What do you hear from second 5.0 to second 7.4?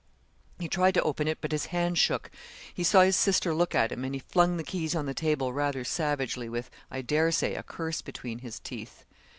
the table rather savagely, with, I dare